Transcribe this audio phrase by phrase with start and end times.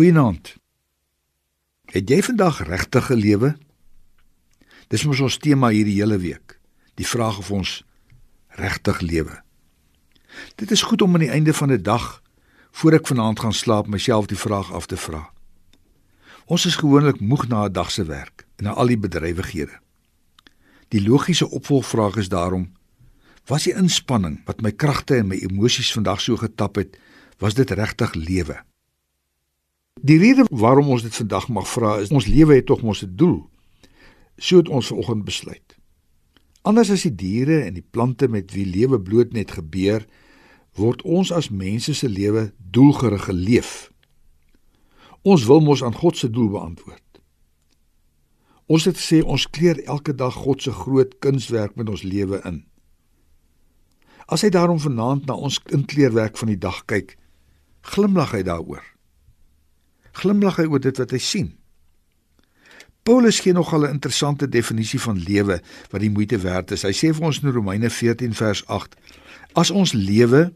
[0.00, 0.54] Goeienaand.
[1.92, 3.50] Het jy vandag regtig gelewe?
[4.88, 6.54] Dis mos ons tema hierdie hele week.
[6.96, 7.72] Die vraag of ons
[8.56, 9.36] regtig lewe.
[10.56, 12.22] Dit is goed om aan die einde van 'n dag
[12.80, 15.32] voor ek vanaand gaan slaap myself die vraag af te vra.
[16.46, 19.80] Ons is gewoonlik moeg na 'n dag se werk en na al die bedrywighede.
[20.88, 22.72] Die logiese opvolgvraag is daarom:
[23.44, 26.96] Was die inspanning wat my kragte en my emosies vandag so getap het,
[27.38, 28.64] was dit regtig lewe?
[30.10, 33.14] Die rede waarom ons dit vandag mag vra is ons lewe het tog mos 'n
[33.14, 33.46] doel.
[34.36, 35.76] So het ons vanoggend besluit.
[36.62, 40.06] Anders as die diere en die plante met wie lewe bloot net gebeur,
[40.74, 43.92] word ons as mense se lewe doelgerig geleef.
[45.22, 47.22] Ons wil mos aan God se doel beantwoord.
[48.66, 52.64] Ons het sê ons kleer elke dag God se groot kunswerk met ons lewe in.
[54.26, 57.16] As hy daarom vanaand na ons inkleerwerk van die dag kyk,
[57.80, 58.99] glimlag hy daaroor
[60.12, 61.50] glimlag hy oor dit wat hy sien.
[63.02, 66.82] Paulus gee nogal 'n interessante definisie van lewe wat die moeite werd is.
[66.82, 68.96] Hy sê vir ons in Romeine 14 vers 8:
[69.52, 70.52] As ons lewe,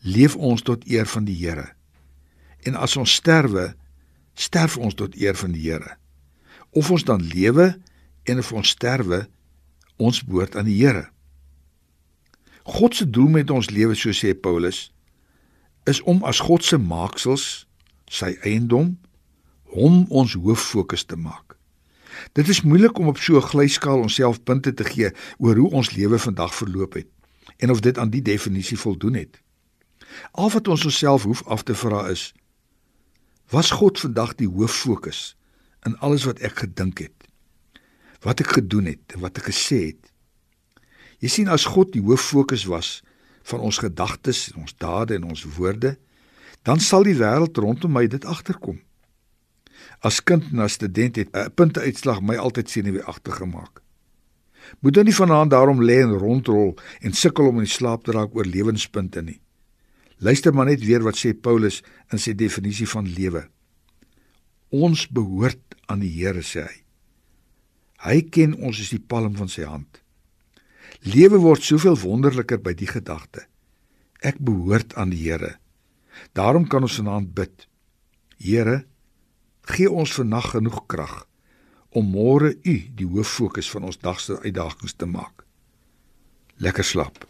[0.00, 1.72] leef ons tot eer van die Here.
[2.62, 3.74] En as ons sterwe,
[4.34, 5.96] sterf ons tot eer van die Here.
[6.70, 7.80] Of ons dan lewe
[8.24, 9.28] en of ons sterwe,
[9.96, 11.08] ons behoort aan die Here.
[12.62, 14.92] God se doel met ons lewe, so sê Paulus,
[15.84, 17.67] is om as God se maaksels
[18.08, 18.96] sy eiendom
[19.74, 21.56] hom ons hoof fokus te maak.
[22.32, 25.90] Dit is moeilik om op so 'n glyskaal onsself punte te gee oor hoe ons
[25.90, 27.08] lewe vandag verloop het
[27.56, 29.40] en of dit aan die definisie voldoen het.
[30.32, 32.34] Al wat ons onsself hoef af te vra is:
[33.48, 35.36] Was God vandag die hoof fokus
[35.86, 37.24] in alles wat ek gedink het?
[38.20, 40.12] Wat ek gedoen het en wat ek gesê het?
[41.18, 43.02] Jy sien as God die hoof fokus was
[43.42, 45.96] van ons gedagtes ons dade en ons woorde,
[46.62, 48.80] dan sal die wêreld rondom my dit agterkom.
[50.00, 53.82] As kind en as student het 'n punteuitslag my altyd senuweeagtig gemaak.
[54.80, 58.34] Moet dan nie vanaand daarom lê en rondrol en sukkel om in slaap te raak
[58.34, 59.40] oor lewenspunte nie.
[60.18, 63.48] Luister maar net weer wat sê Paulus in sy definisie van lewe.
[64.68, 66.82] Ons behoort aan die Here sê hy.
[67.98, 70.02] Hy ken ons as die palm van sy hand.
[71.06, 73.46] Lewe word soveel wonderliker by die gedagte.
[74.20, 75.56] Ek behoort aan die Here.
[76.32, 77.68] Daarom kan ons vanaand bid.
[78.38, 78.86] Here,
[79.68, 81.16] gee ons vannag genoeg krag
[81.96, 85.44] om môre U die hoof fokus van ons dag se uitdagings te maak.
[86.56, 87.27] Lekker slaap.